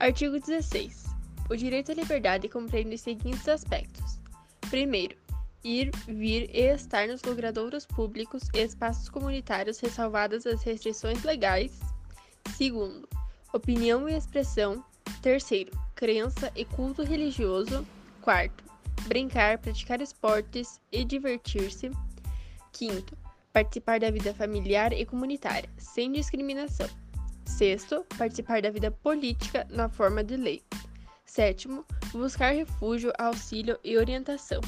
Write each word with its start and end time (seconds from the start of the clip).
Artigo 0.00 0.38
16. 0.38 1.06
O 1.50 1.56
direito 1.56 1.90
à 1.90 1.94
liberdade 1.94 2.48
compreende 2.48 2.94
os 2.94 3.00
seguintes 3.00 3.48
aspectos: 3.48 4.20
primeiro, 4.70 5.16
ir, 5.64 5.90
vir 6.06 6.48
e 6.54 6.72
estar 6.72 7.08
nos 7.08 7.20
logradouros 7.24 7.84
públicos 7.84 8.44
e 8.54 8.60
espaços 8.60 9.08
comunitários 9.08 9.80
ressalvadas 9.80 10.46
as 10.46 10.62
restrições 10.62 11.24
legais. 11.24 11.80
Segundo, 12.56 13.08
opinião 13.52 14.08
e 14.08 14.16
expressão. 14.16 14.84
Terceiro, 15.20 15.72
crença 15.96 16.52
e 16.54 16.64
culto 16.64 17.02
religioso. 17.02 17.84
Quarto, 18.22 18.62
brincar, 19.08 19.58
praticar 19.58 20.00
esportes 20.00 20.80
e 20.92 21.04
divertir-se. 21.04 21.90
Quinto, 22.72 23.18
participar 23.52 23.98
da 23.98 24.12
vida 24.12 24.32
familiar 24.32 24.92
e 24.92 25.04
comunitária, 25.04 25.68
sem 25.76 26.12
discriminação. 26.12 26.88
Sexto, 27.58 28.06
participar 28.16 28.62
da 28.62 28.70
vida 28.70 28.88
política 28.88 29.66
na 29.68 29.88
forma 29.88 30.22
de 30.22 30.36
lei. 30.36 30.62
Sétimo, 31.24 31.84
buscar 32.12 32.52
refúgio, 32.52 33.12
auxílio 33.18 33.76
e 33.82 33.98
orientação. 33.98 34.60